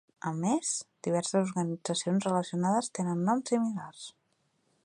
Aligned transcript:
A 0.29 0.31
més, 0.37 0.69
diverses 1.07 1.41
organitzacions 1.51 2.27
relacionades 2.31 2.93
tenen 3.01 3.25
noms 3.29 3.55
similars. 3.55 4.09